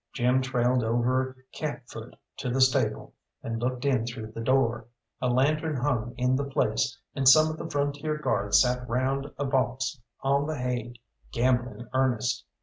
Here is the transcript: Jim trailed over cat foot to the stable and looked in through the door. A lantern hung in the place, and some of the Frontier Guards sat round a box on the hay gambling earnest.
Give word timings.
Jim 0.13 0.41
trailed 0.41 0.83
over 0.83 1.37
cat 1.51 1.83
foot 1.87 2.15
to 2.35 2.49
the 2.49 2.59
stable 2.59 3.13
and 3.43 3.61
looked 3.61 3.85
in 3.85 4.03
through 4.03 4.31
the 4.31 4.41
door. 4.41 4.87
A 5.21 5.29
lantern 5.29 5.75
hung 5.75 6.15
in 6.17 6.35
the 6.35 6.43
place, 6.43 6.97
and 7.13 7.29
some 7.29 7.51
of 7.51 7.57
the 7.57 7.69
Frontier 7.69 8.17
Guards 8.17 8.59
sat 8.63 8.89
round 8.89 9.31
a 9.37 9.45
box 9.45 10.01
on 10.21 10.47
the 10.47 10.57
hay 10.57 10.95
gambling 11.31 11.87
earnest. 11.93 12.43